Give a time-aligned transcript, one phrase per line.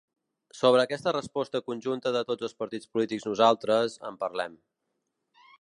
[0.59, 4.61] Sobre aquesta resposta conjunta de tots els partits polítics nosaltres, en parlem.